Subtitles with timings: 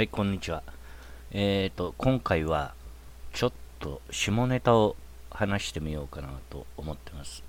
[0.00, 0.62] はい、こんにちは。
[1.30, 2.72] えっ、ー、と、今回は、
[3.34, 4.96] ちょっと下ネタを
[5.30, 7.44] 話してみようかなと思ってます。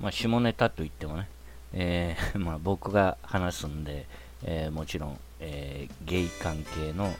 [0.00, 1.28] まあ、下ネタといってもね、
[1.74, 4.06] えー、 まあ、僕が話すんで、
[4.42, 7.14] えー、もちろん、え、ゲイ関係の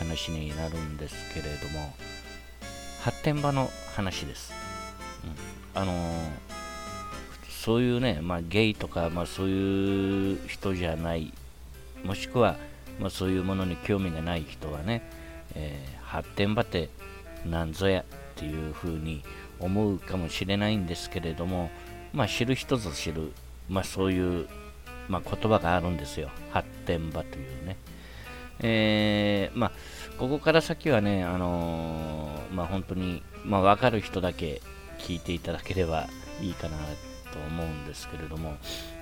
[0.00, 1.94] 話になるんですけれども、
[3.02, 4.52] 発展場の話です。
[5.22, 6.32] うん、あの、
[7.48, 11.32] そういうね、まあ、ゲイとか、まあ、そういう人じゃない、
[12.02, 12.56] もしくは、
[12.98, 15.02] まあ、そういうものに興味がない人はね、
[15.54, 16.88] えー、発展場って
[17.44, 18.04] なんぞやっ
[18.36, 19.22] ていうふうに
[19.58, 21.70] 思うかもしれないんですけれども、
[22.12, 23.32] まあ、知る人ぞ知る、
[23.68, 24.48] まあ、そういう、
[25.08, 26.30] まあ、言葉があるんですよ。
[26.50, 27.76] 発展場というね。
[28.60, 29.72] えー、まあ、
[30.18, 34.62] ここから先はね、あのー、まあ、本当に、まあ、分かる人だけ
[34.98, 36.06] 聞いていただければ
[36.40, 36.76] いいかな
[37.32, 38.56] と思うんですけれども、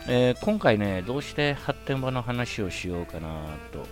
[0.06, 3.28] えー、今回ね、どうして発展場の話をしようかな
[3.72, 3.86] と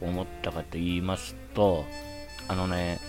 [0.00, 1.84] 思ったかと言いますと、
[2.46, 3.00] あのね、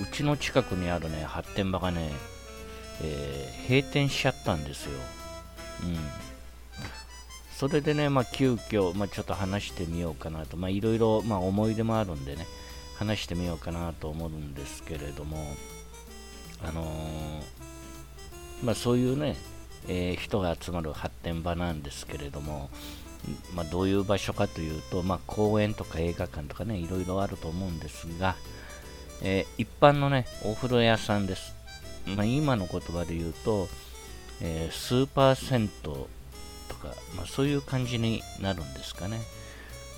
[0.00, 2.12] うちの近くにあるね、発展場がね、
[3.02, 4.92] えー、閉店しちゃったんですよ。
[5.82, 5.96] うん。
[7.56, 12.46] それでね、まあ、急遽、まあ、ちょっと話してみようかなと、まあ、いろいろ、ま、思い出もあるんでね、
[12.98, 15.38] 話してみようかなと思うんですけれども、
[16.62, 17.64] あのー
[18.64, 19.36] まあ、そういうね、
[19.88, 22.70] えー、人が集まる発展場なんですけれども、
[23.54, 28.36] まあ、どういう場所かというと、まあ、公園とか映画館とかね、いろいろあると思うんですが、
[29.22, 31.54] えー、一般のね、お風呂屋さんです。
[32.16, 33.68] まあ、今の言葉で言うと、
[34.40, 36.08] えー、スーパー銭湯と
[36.82, 39.20] か、まあ、そういう感じになるんですかね。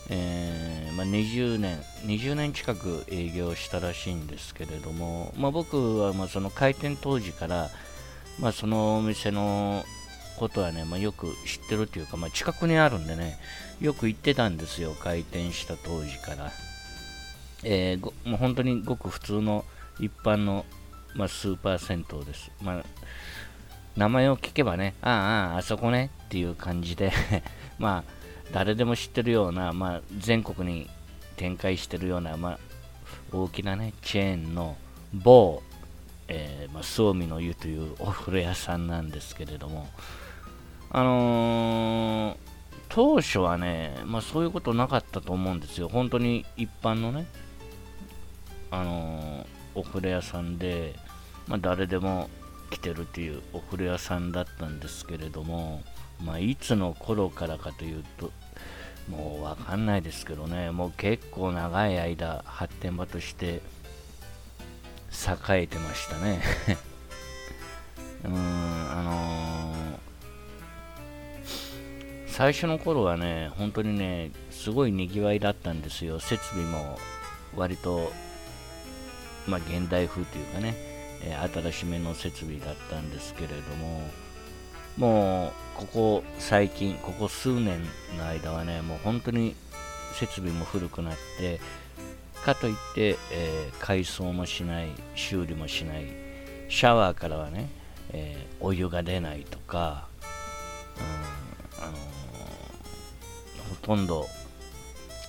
[0.08, 7.70] えー、まあ、20年、20年近く営業したらしいんですけれども、まあ、僕はまあその開店当時から、
[8.38, 9.84] まあ、そのお店の
[10.38, 13.38] ことはね、まあ、よく知ってるというか、まあ、近くにあるんでね、
[13.80, 16.52] よく行ってたんですよ、開店した当時から。
[17.62, 19.64] えー、もう本当にごく普通の
[19.98, 20.66] 一般の、
[21.14, 22.50] まあ、スーパー銭湯です。
[22.62, 22.84] まあ、
[23.96, 27.12] 名前を聞けばね、ああ、あそこねっていう感じで
[27.78, 28.12] まあ、
[28.52, 30.88] 誰でも知ってるような、まあ、全国に
[31.36, 32.58] 展開してるような、まあ、
[33.32, 34.76] 大きなね、チェーンの
[35.14, 35.62] 某
[36.28, 39.88] えー、まあ、suom 海の湯というお風呂屋さんなんですけれども、
[40.90, 42.36] あのー、
[42.88, 45.88] 当初はね、まあ、そういうことなかったと思うんですよ。
[45.88, 47.26] 本当に一般のね、
[48.70, 50.94] あのー、お風呂屋さんで、
[51.46, 52.28] まあ、誰でも
[52.70, 55.82] 来てるっていうお風呂屋さんだったんですけれども、
[56.24, 58.32] まあ、いつの頃からかというと、
[59.08, 63.62] もうわかんないですけどね、もう結構長い間発展場として
[65.48, 66.42] 栄えてましたね。
[68.24, 69.76] うーんあのー、
[72.28, 76.20] 最初の頃はね本当にねすごいにぎわいだったんですよ。
[76.20, 76.98] 設備も
[77.56, 78.12] 割と
[79.46, 80.74] まあ現代風というかね、
[81.22, 84.02] えー、新しめの設備だったんですけれども
[84.96, 87.82] もうここ最近ここ数年
[88.18, 89.54] の間はねもう本当に
[90.14, 91.60] 設備も古くなって
[92.46, 94.86] かといって、えー、改装もしない、
[95.16, 96.06] 修理もしない、
[96.68, 97.68] シャワーからはね、
[98.12, 100.06] えー、お湯が出ないとか、
[100.96, 101.96] うんあのー、
[103.68, 104.28] ほとんど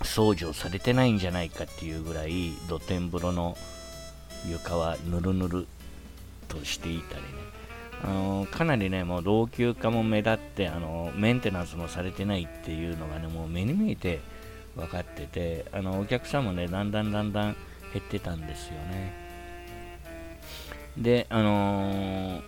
[0.03, 3.57] 掃除をされてないんじゃないかっていうぐらい露天風呂の
[4.47, 5.65] 床はぬるぬる
[6.47, 7.27] としていたりね、
[8.03, 14.19] あのー、かなりね、もう老朽化も目立って、あのメンテナンスもされてないっていうのがね、もう目に見えて
[14.77, 17.55] 分かっててあのお客さんもねだんだんだんだん
[17.93, 19.13] 減ってたんですよね
[20.97, 22.41] であのー、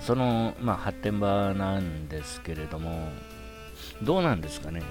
[0.00, 3.08] その、まあ、発展場なんですけれども
[4.02, 4.82] どうなんですかね、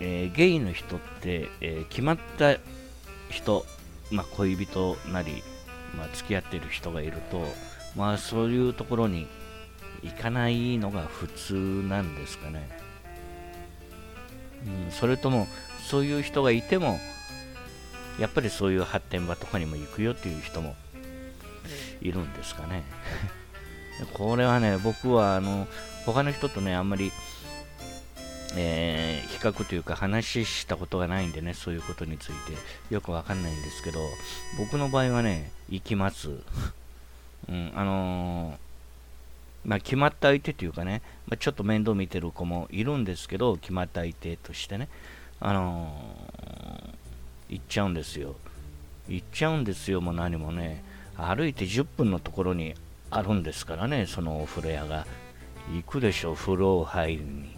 [0.00, 2.56] えー、ゲイの人って、えー、決まった
[3.30, 3.64] 人、
[4.10, 5.42] まあ、恋人なり、
[5.96, 7.44] まあ、付き合ってる人がいると、
[7.96, 9.26] まあ、そういうところに
[10.02, 12.87] 行かないのが普通なんですかね。
[14.84, 15.46] うん、それとも
[15.88, 16.98] そういう人がいても
[18.18, 20.74] やっぱりそういう発展場とかにも行くよっていう人も
[22.00, 22.82] いるんですかね。
[24.14, 25.66] これはね僕はあの
[26.04, 27.10] 他の人とねあんまり、
[28.54, 32.34] えー、比較というか話したことがないんでねそういうことについて
[32.94, 34.00] よくわかんないんですけど
[34.56, 36.30] 僕の場合はね行きます。
[37.48, 38.67] うんあのー
[39.64, 44.88] まあ、決まった相手というかね、まあ、ちょっと面倒見てる子もいるんですけど、決まった相手としてね、
[45.40, 48.36] あのー、行っちゃうんですよ。
[49.08, 50.82] 行っちゃうんですよ、もう何もね。
[51.16, 52.74] 歩いて10分のところに
[53.10, 55.06] あるんですからね、そのお風呂屋が。
[55.72, 57.56] 行くでしょ、風呂入りに。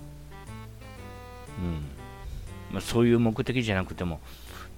[1.58, 2.00] うん。
[2.72, 4.20] まあ、そういう目的じゃなくても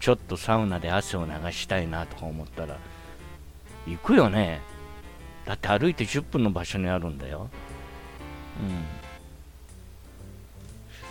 [0.01, 2.79] ちょっとサウナで汗を流したいなとか思ったら
[3.87, 4.61] 行くよね
[5.47, 7.49] だって歩いて10分の場所にあるんだよ
[8.61, 8.63] う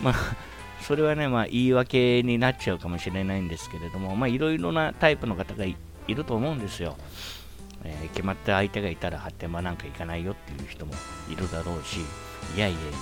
[0.02, 0.14] んまあ
[0.82, 5.76] それはね、まあ、言い訳になっちゃうかもしれないんですけれども、まあ、いろいろなタイプの方がい
[6.08, 6.96] ると思うんですよ。
[7.84, 10.92] えー、決まった相手がいたら発展場なんか行かないよっていう人も
[11.30, 12.00] いるだろうし、
[12.56, 12.92] いやいやいや、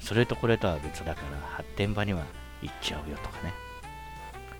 [0.00, 2.24] それとこれとは別だから発展場には
[2.62, 3.52] 行っちゃうよとかね。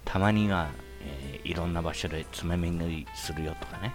[0.04, 0.70] たまには、
[1.02, 3.92] えー、いろんな場所で爪巡りするよとかね。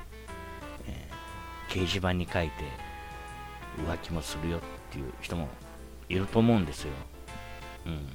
[1.72, 2.52] 掲示板に書いて
[3.88, 5.48] 浮気もするよっていう人も
[6.10, 6.92] いると思うんですよ。
[7.86, 8.08] うん。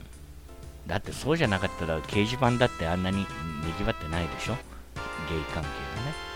[0.87, 3.27] だってそうじゃなかったら掲示板だってあんなにに
[3.79, 4.57] ぎわってないでしょ？
[5.31, 6.27] ゲイ関係がね。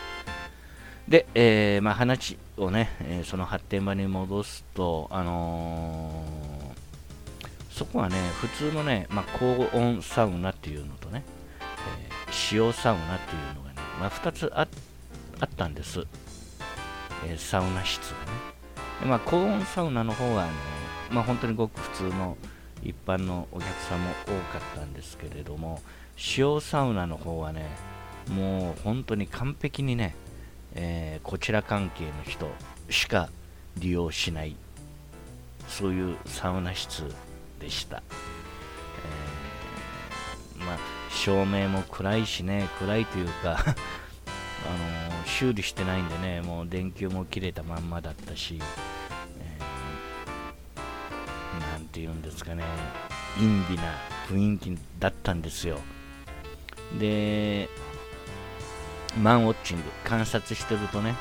[1.06, 11.24] で、えー、まあ、話をね、えー、その発展場に戻すと、あのー、そこはね、普通のね、まあ、高温サウナっていうのとね、
[11.60, 16.06] えー、塩サウナっていうのがね、まあ、2つあったんです、
[17.26, 18.32] えサウナ室がね。
[19.00, 20.52] でまあ、高温サウナの方はあの、
[21.10, 22.36] まあ、本当にごく普通の
[22.82, 25.80] 一般のお客さんも多かったんですけれども
[26.36, 27.66] 塩サウナの方はね
[28.30, 30.14] もう本当に完璧にね、
[30.74, 32.48] えー、こちら関係の人
[32.88, 33.28] しか
[33.78, 34.56] 利用しない
[35.68, 37.04] そういうサウナ室
[37.58, 38.02] でした、
[40.58, 40.78] えー、まあ
[41.10, 43.64] 照明も暗いしね暗いというか
[44.66, 48.60] あの、修理してないんでねもう電球も切れたまんまだったし
[49.40, 52.64] えー、なんていうんですかね
[53.36, 53.94] 陰微な
[54.28, 55.78] 雰囲気だったんですよ。
[56.98, 57.68] で
[59.22, 61.14] マンウォッチング観察してるとね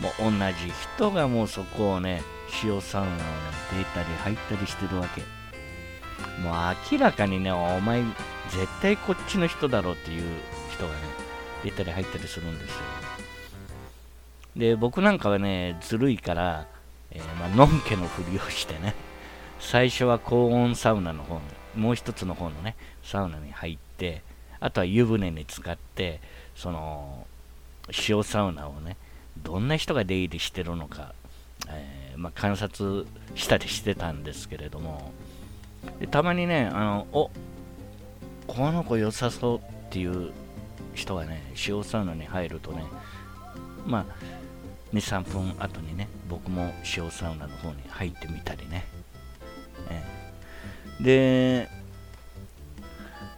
[0.00, 2.22] もう同じ人がもうそこをね
[2.64, 3.22] 塩サウナをね
[3.78, 5.22] 出たり入ったりしてるわけ。
[6.42, 6.54] もう
[6.90, 8.02] 明らかにねお前
[8.50, 10.22] 絶対こっちの人だろうっていう
[10.70, 11.21] 人がね
[11.62, 12.76] 出たり入ったりするんですよ。
[14.56, 16.66] で僕なんかはねずるいから、
[17.10, 18.94] えー、まあのんけのふりをしてね
[19.62, 21.42] 最初は高温サウナの方に、
[21.76, 24.22] もう一つの方のね、サウナに入って、
[24.60, 26.20] あとは湯船に浸かって、
[26.56, 27.26] その、
[28.08, 28.96] 塩サウナをね、
[29.42, 31.14] どんな人が出入りしてるのか、
[31.68, 33.06] えー、まあ、観察
[33.36, 35.12] したりしてたんですけれども、
[36.00, 37.30] でたまにね、あの、お
[38.48, 39.60] この子良さそうっ
[39.90, 40.32] ていう
[40.94, 42.84] 人がね、塩サウナに入るとね、
[43.86, 44.06] まあ、
[44.94, 48.84] 2、3分後にね、僕も塩サウナの方に入ってみたりね、
[51.02, 51.68] で、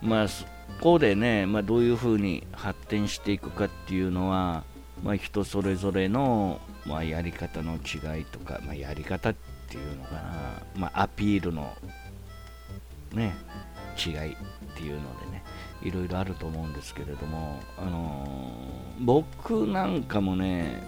[0.02, 0.44] まあ、そ
[0.80, 4.64] こでね、まあ、どういうふうに発展していくかっていうのは、
[5.02, 9.34] まあ、人それぞれの、まあ、やり方の違いとか、まあ、やり方っ
[9.68, 11.72] ていうのかな、まあ、アピールの、
[13.12, 13.34] ね、
[14.04, 14.36] 違いっ
[14.76, 15.33] ていうのでね、
[15.84, 20.82] いろいろあると思うんですけれども、あのー、僕なんかもね、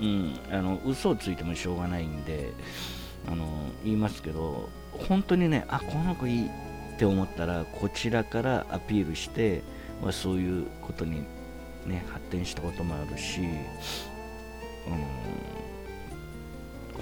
[0.00, 2.52] うん、あの嘘をついてもしょうがないんで、
[3.30, 3.48] あのー、
[3.84, 4.68] 言いますけど、
[5.08, 6.50] 本当にねあこの子いいっ
[6.98, 9.62] て思ったらこちらからアピールして、
[10.02, 11.22] まあ、そういうことに、
[11.86, 13.40] ね、発展したこともあるし、
[14.88, 14.96] あの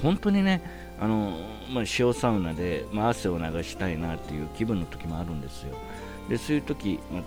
[0.02, 0.61] 本当にね
[1.00, 1.38] あの、
[1.73, 5.76] まあ、塩サウナで、まあ、汗を流したいなっていう気分の時もあるんですよ。
[6.28, 7.23] でそういう時、まあ、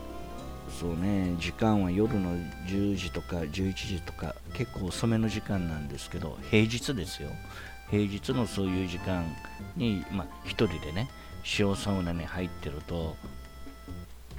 [0.80, 2.36] そうね時間は夜の
[2.68, 7.30] 10時とか11時とか結構遅めの時間なんですけど平日ですよ。
[7.90, 9.26] 平日のそういう時間
[9.76, 11.10] に、まあ、1人でね
[11.58, 13.16] 塩サウナに入ってると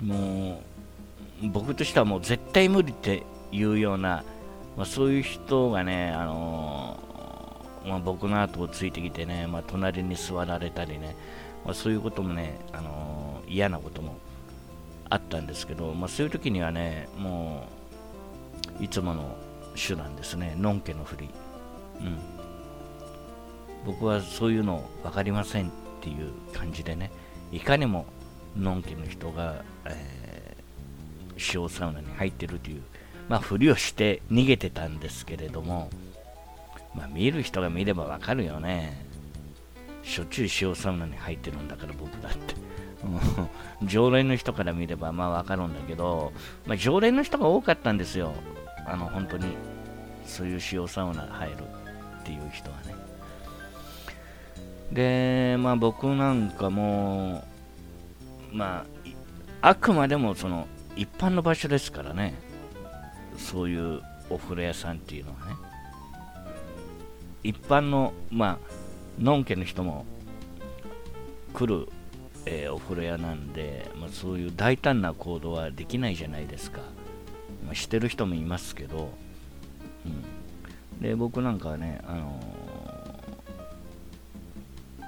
[0.01, 0.63] も
[1.43, 4.25] う僕としてはもう絶対無理っていうような、
[4.77, 11.17] まあ、そういう人がね、あのー、まあ、僕の後をついてきてね、まあ、隣に座られたりね、
[11.67, 14.17] まそういうこともね、あのー、嫌なことも
[15.11, 17.67] あったんですけど、まあそういう時にはねも
[18.81, 19.37] ういつもの
[19.75, 20.55] 手段ですね。
[20.57, 21.29] のんけのふり、
[22.01, 22.19] うん。
[23.85, 27.11] 僕はそういうの分かりませんっていう感じでね
[27.51, 28.07] いかにも
[28.57, 32.83] のんきの人が、えー、塩サウナに入ってるという、
[33.29, 35.89] まあ、ふりをして逃げてたんですけれども、
[36.95, 39.07] まあ、見る人が見れば分かるよね。
[40.03, 42.55] しょっちゅう塩サウナに入ってるんだから僕だって。
[43.85, 46.33] 常連の人から見ればまあ分かるんだけど、
[46.67, 48.33] まあ、常連の人が多かったんですよ。
[48.87, 49.47] あの本当に。
[50.31, 51.55] そういう塩サウナ入る
[52.21, 52.95] っていう人はね。
[54.93, 57.45] で、まあ僕なんかも、
[58.53, 58.85] ま
[59.61, 62.35] あ、あくまでもその一般の場所ですからね、
[63.37, 65.57] そういうお風呂屋さんっていうのはね、
[67.43, 70.07] 一般の、まあ、のんけの人も
[71.53, 71.89] 来る
[72.47, 76.81] えー、お風呂屋なんで、まあ、そういう大胆な行動はできないじゃないですか、
[77.65, 79.11] まあ、してる人もいますけど、
[80.07, 80.09] う
[80.99, 85.05] ん、で僕なんかはね、あのー、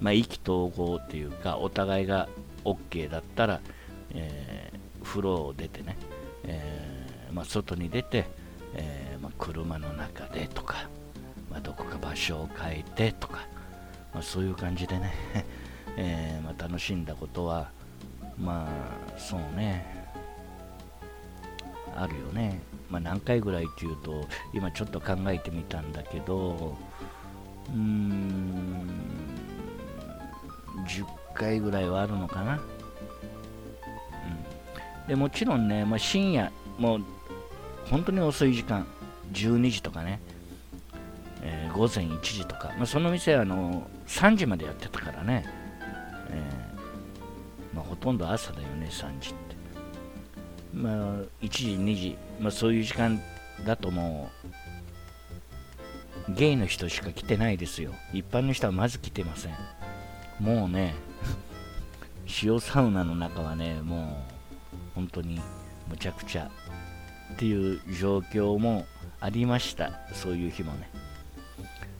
[0.00, 2.28] まあ、意気投合っていうかお互いが
[2.64, 3.60] OK だったら、
[4.14, 5.96] えー、風呂を出てね、
[6.44, 8.26] え、まあ、外に出て、
[8.74, 10.88] えま、車の中でとか、
[11.50, 13.46] まどこか場所を変えてとか、
[14.14, 15.14] まそういう感じでね。
[16.00, 17.70] えー、まあ、楽しんだことは
[18.38, 19.98] まあそうね。
[21.96, 24.24] あるよね、まあ、何回ぐらいっていうと
[24.54, 26.76] 今ちょっと考えてみたんだけど
[27.74, 28.88] うーん
[30.86, 32.58] 10回ぐらいはあるのかな、う
[35.06, 37.00] ん、でもちろんね、まあ、深夜もう
[37.90, 38.86] 本当に遅い時間
[39.32, 40.20] 12時とかね、
[41.42, 45.57] えー、午前1時とか、まあ、その店はあの3時までやってたからね。
[47.98, 49.56] ほとんど朝だよね、3時って。
[50.72, 50.94] まあ、
[51.42, 53.20] 1時、2時、まあ、そういう時間
[53.66, 54.30] だとも
[56.28, 57.92] う、ゲイの人しか来てないですよ。
[58.12, 59.54] 一般の人はまず来てません。
[60.38, 60.94] もうね、
[62.42, 65.40] 塩サウナの中はね、もう、本当に
[65.88, 66.50] むちゃくちゃ
[67.34, 68.86] っていう状況も
[69.20, 69.90] ありました。
[70.12, 70.88] そういう日もね。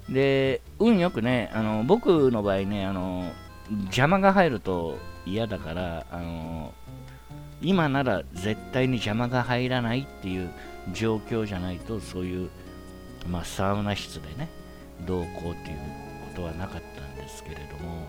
[0.09, 3.33] で、運よくね、あの僕の場合ね、あの
[3.71, 4.99] 邪魔が入ると
[5.33, 6.73] 嫌だから、あの
[7.61, 10.51] 今なら絶対に邪魔が入らないっていう
[10.93, 12.51] 状況じゃないとそういう、
[13.29, 14.49] まあ、サウナ室でね
[15.07, 15.79] どうこうっていう
[16.35, 18.07] ことはなかったんですけれども、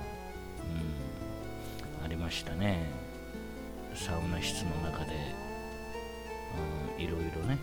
[2.00, 2.86] うん、ありましたね。
[3.96, 5.12] サウナ室の中で、
[6.98, 7.58] うん、いろいろね、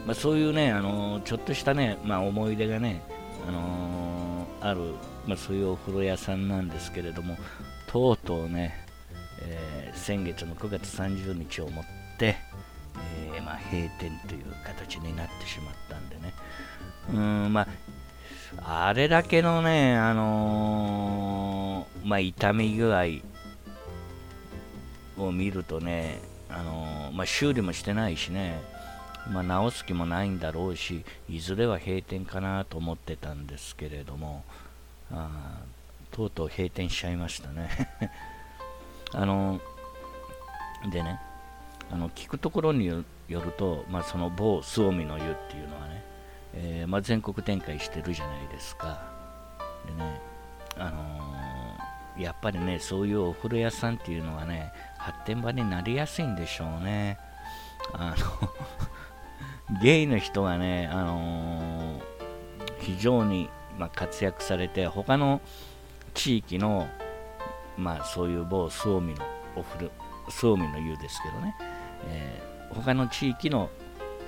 [0.00, 0.06] うん。
[0.06, 3.02] まあ、そういうね、あのちょっとしたね、まあ、思い出がね、
[3.48, 4.94] あのある、
[5.26, 7.36] まあ、そういうお風呂屋さんなんですけれども
[7.86, 8.86] とうとうね、
[9.40, 11.84] えー、先月の9月30日をもっ
[12.18, 12.36] て、
[13.34, 16.34] えー、まあ、閉店という形になってしまったんでね。
[17.12, 17.66] うんまあ
[18.64, 23.04] あれだけのね、あのー、まあ、痛み具合
[25.16, 28.60] を見るとね、あの、まあ、修理もしてないしね、
[29.30, 34.44] まあ、直す気もないんだろうし、いずれは閉店かなと思ってたんですけれども、
[36.10, 37.70] とうとう閉店しちゃいましたね
[39.14, 39.60] あの、
[40.90, 41.20] でね、
[41.90, 46.04] あの聞くところによると、まあ、その某 suom の湯っていうのはね、
[46.54, 49.02] えー、まあ、全国展開してるじゃないですか。
[49.86, 50.20] でね、
[50.78, 57.18] あのー、やっぱりね、そういうお風呂屋さんっていうのはね、発展場になりやすいんでしょうね。
[57.92, 58.14] あ
[59.70, 62.02] の ゲイの人がね、あのー、
[62.80, 63.50] 非常に、
[63.82, 65.40] まあ、活躍されて、他の
[66.14, 66.88] 地域の、
[67.76, 69.24] まあ、そういう某スオミの
[69.56, 69.90] お風呂、
[70.28, 71.56] スオミの湯ですけどね、
[72.06, 73.70] えー、他の地域の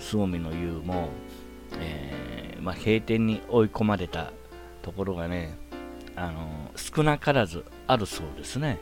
[0.00, 1.08] スオミの湯も、
[1.78, 4.32] えー、まあ、閉店に追い込まれた
[4.82, 5.56] ところがね、
[6.16, 8.80] あのー、少なからずあるそうですね。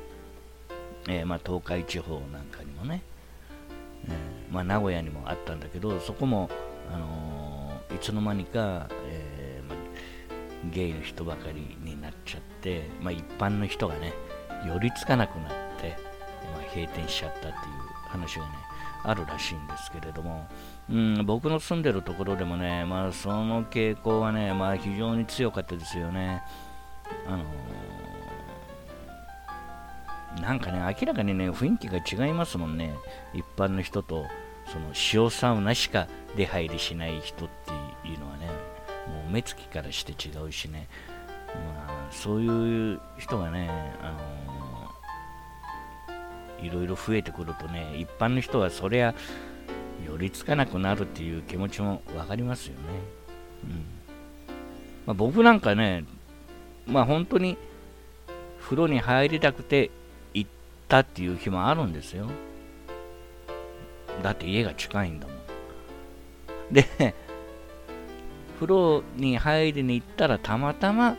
[1.06, 3.02] えー、まあ、東海地方なんかにもね。
[4.08, 4.10] え
[4.50, 6.48] まあ、名古屋にもあったんだけどそこも、
[6.90, 9.31] あのー、いつの間にか、え、
[10.70, 14.12] ゲイの人ばかりになっちゃって、まあ、一般の人がね
[14.66, 15.50] 寄りつかなくなっ
[15.80, 15.96] て、
[16.52, 17.52] まあ、閉店しちゃったっていう
[18.08, 18.50] 話がね
[19.04, 20.46] あるらしいんですけれども、
[20.88, 26.42] うん、僕の住んでるところでもね、まあ、その傾向はね、まあ、非常に強かったですよね。
[27.26, 28.02] あのー
[30.40, 32.94] なんかね、明らかにね、雰囲気が違いますもんね。
[33.34, 34.26] 一般の人と、
[34.66, 37.81] その塩サウナしか出入りしない人っていう、
[39.32, 40.88] 目つきからして違うしね、
[41.48, 43.68] まあ、そういう人がね、
[44.02, 44.12] あ
[46.58, 49.14] のー、いろいろ増えてくるとね、一般の人はそりゃ、
[50.06, 52.80] 寄りつかなくなるっていう気持ちも分かりますよね。
[53.64, 54.02] うん
[55.06, 56.04] まあ、僕なんかね、
[56.86, 57.56] まあ本当に
[58.60, 59.90] 風呂に入りたくて
[60.34, 60.50] 行っ
[60.88, 62.26] たっていう日もあるんですよ。
[64.22, 65.36] だって家が近いんだもん。
[66.72, 67.14] で、
[68.62, 71.16] 風呂に入りに行ったらたまたま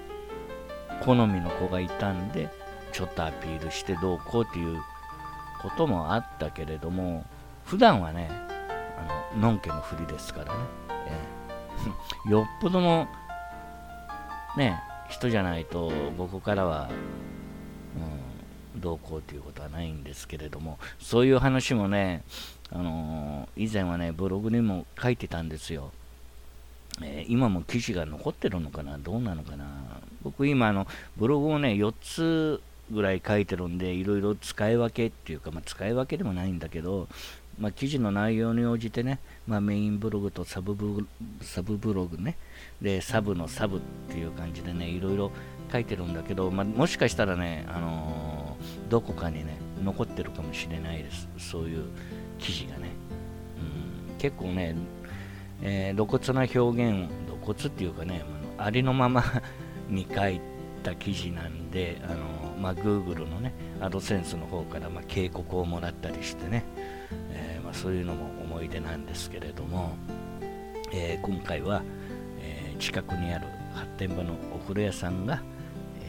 [1.03, 2.50] 好みの子がいたんで、
[2.93, 4.79] ちょっとアピールしてどうこうっていう
[5.62, 7.25] こともあったけれども、
[7.65, 8.29] 普段はね、
[8.97, 10.59] あの、のんけのふりですからね。
[12.27, 13.09] え よっぽどの、
[14.55, 16.89] ね、人じゃないと、僕からは、
[18.73, 22.23] うん、どうこうということはないんですけれども、そういう話もね、
[22.71, 25.91] あのー、以前はね、ブログにも書いてたんですよ。
[27.01, 28.97] えー、今も記事が残ってるのかな？
[28.97, 29.65] どうなのかな？
[30.23, 37.07] 僕今あの、ブログをね、4つぐらい書いてるんで、いろいろ使い分けっていうか、まあ、使い分けでもないんだけど、
[37.59, 41.07] まあ、記事の内容に応じてね、まあ、メインブログとサブブ
[41.41, 42.35] サブブログね、
[42.81, 45.31] で、サブのサブっていう感じでね、いろいろ
[45.71, 51.27] 書いてるんだけど、ま、もしかしたらね、あのー、どこかにね、残ってるかもしれないです。
[51.38, 51.85] そういう
[52.39, 52.89] 記事がね。
[54.09, 54.75] うん、結構ね、
[55.65, 58.24] えー、露骨な表現、露骨っていうかね、
[58.58, 59.24] ありのまま
[59.89, 60.41] に書い
[60.84, 66.65] た記事なんで、あのまあ、Google のね、アドセンスの方から、まあ、警告をもらったりしてね、
[67.32, 69.96] えー、まあ、そういうのも思い出なんですけれども、
[70.93, 71.82] えー、今回は、
[72.39, 75.41] え近くにある発展場のお風呂屋さんが、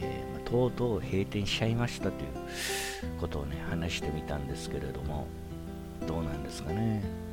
[0.01, 5.27] えまとうとう閉店しちゃいましたということをね、話してみたんですけれども、
[6.05, 7.24] どうなんですかね。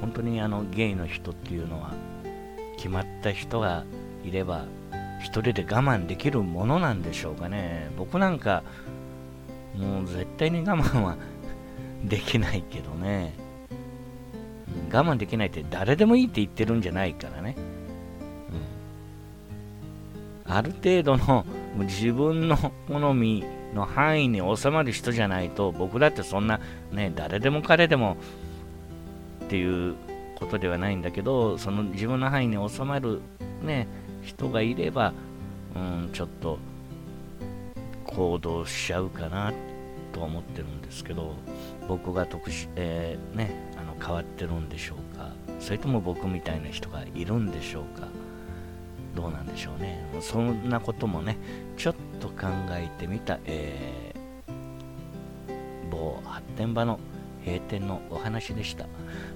[0.00, 1.92] 本当にあのゲイの人っていうのは
[2.76, 3.84] 決まった人が
[4.24, 4.66] いれば
[5.22, 7.90] 一人で我慢できるものなんでしょうかね。
[7.96, 8.62] 僕なんか
[9.76, 11.16] もう絶対に我慢は
[12.04, 13.46] できないけどね。
[14.92, 17.56] 我慢できないって誰でもいいって言ってるんじゃないからね、
[20.46, 21.44] うん、ある程度の
[21.78, 22.56] 自分の
[22.88, 26.60] 好みの範囲に収まる人じゃないと僕だってそんな
[26.92, 28.16] ね誰でも彼でも
[29.46, 29.94] っていう
[30.34, 33.20] ことではないんだけどその自分の範囲に収まる
[33.62, 33.86] ね
[34.22, 35.12] 人がいれば、
[35.74, 36.58] うん、ちょっと
[38.04, 39.52] 行動しちゃうかな
[40.12, 41.34] と思ってるんですけど
[41.86, 45.30] 僕が特殊、えー、ね、あの変わってるんでしょうか。
[45.60, 48.08] それとも僕みたいな人がいるんでしょうか。
[49.14, 50.04] どうなんでしょうね。
[50.20, 51.36] そんなこともね
[51.76, 56.98] ちょっと考えてみた、えー、某発展場の
[57.46, 58.86] 閉店のお話でした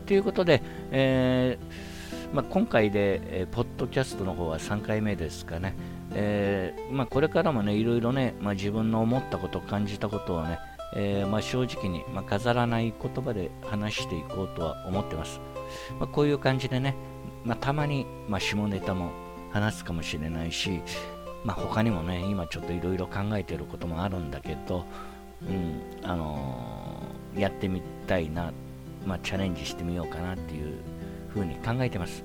[0.06, 2.00] ということで、えー
[2.32, 5.74] まあ、今回で、えー、ポッドキャストの方は3回目ですかね。
[6.12, 10.58] えー、まあ、これからもね、いろいろね、まあ、自分の思ったこと、感じたことをね、
[10.94, 15.40] え、ま正直に、ま飾らない言葉で話していこうとは思ってます。
[15.98, 16.94] まこういう感じでね、
[17.44, 19.10] またまに、ま下ネタも
[19.50, 20.82] 話すかもしれないし、
[21.44, 24.84] ま他にもね、今ちょっといろいろ考えてることもあるんだけど、
[25.42, 27.02] うん、あの
[27.36, 28.52] やってみたいな、
[29.06, 30.76] まチャレンジしてみようかなっていう
[31.28, 32.24] ふうに考えてます。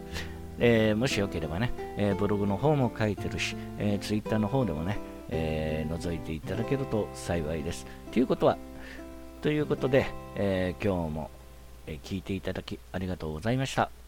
[0.60, 4.98] えー、もしよければね、えー、ブログの方も書いてるし、えー、ツイッターの方でもね、
[5.30, 7.86] えー、覗いていただけると幸いです。
[8.12, 8.58] ということは、
[9.41, 11.30] ということで、え今日も、
[12.04, 14.05] 聞いていただきありがとうございました。